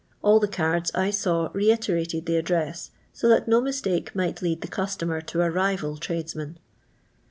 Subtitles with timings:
[0.23, 4.67] All the cards I saw reiterated the address, so that no mistake might lead the
[4.67, 6.57] customer to a rival tradesman.